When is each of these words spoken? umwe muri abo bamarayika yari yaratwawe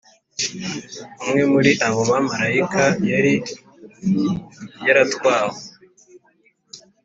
umwe 1.21 1.41
muri 1.53 1.71
abo 1.87 2.01
bamarayika 2.09 2.83
yari 3.11 3.33
yaratwawe 4.85 5.59